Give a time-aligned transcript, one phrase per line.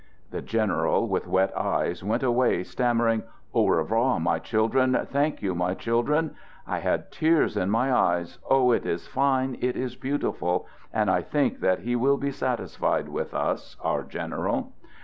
[0.31, 3.21] The general, with wet eyes, went away stammering:
[3.53, 4.97] "Au revoir, my children!
[5.11, 6.33] Thank you, my chil dren!"
[6.65, 8.39] I had tears in my eyes.
[8.49, 8.71] Oh!
[8.71, 10.65] it is fine, it is beautiful!
[10.91, 14.73] And I think that he will be satis fied with us, our general.